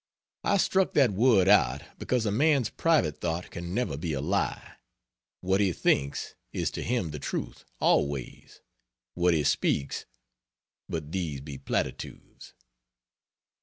(I 0.43 0.57
struck 0.57 0.93
that 0.95 1.11
word 1.11 1.47
out 1.47 1.83
because 1.99 2.25
a 2.25 2.31
man's 2.31 2.71
private 2.71 3.21
thought 3.21 3.51
can 3.51 3.71
never 3.71 3.97
be 3.97 4.13
a 4.13 4.19
lie; 4.19 4.77
what 5.41 5.61
he 5.61 5.71
thinks, 5.71 6.33
is 6.51 6.71
to 6.71 6.81
him 6.81 7.11
the 7.11 7.19
truth, 7.19 7.65
always; 7.79 8.61
what 9.13 9.35
he 9.35 9.43
speaks 9.43 10.07
but 10.89 11.11
these 11.11 11.39
be 11.41 11.59
platitudes.) 11.59 12.55